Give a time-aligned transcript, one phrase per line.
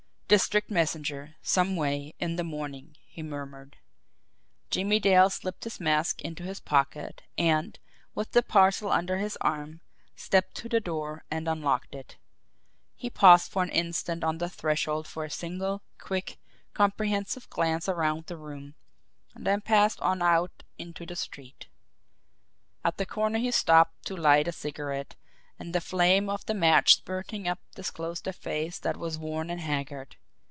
[0.33, 3.75] "District messenger some way in the morning," he murmured.
[4.69, 7.77] Jimmie Dale slipped his mask into his pocket, and,
[8.15, 9.81] with the parcel under his arm,
[10.15, 12.15] stepped to the door and unlocked it.
[12.95, 16.37] He paused for an instant on the threshold for a single, quick,
[16.73, 18.75] comprehensive glance around the room
[19.35, 21.67] then passed on out into the street.
[22.85, 25.17] At the corner he stopped to light a cigarette
[25.59, 29.59] and the flame of the match spurting up disclosed a face that was worn and
[29.59, 30.15] haggard.